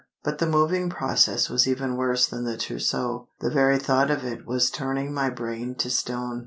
But 0.23 0.39
the 0.39 0.47
moving 0.47 0.89
process 0.89 1.47
was 1.47 1.67
even 1.67 1.95
worse 1.95 2.25
than 2.25 2.43
the 2.43 2.57
trousseau. 2.57 3.27
The 3.39 3.51
very 3.51 3.77
thought 3.77 4.09
of 4.09 4.23
it 4.25 4.47
was 4.47 4.71
turning 4.71 5.13
my 5.13 5.29
brain 5.29 5.75
to 5.75 5.91
stone. 5.91 6.39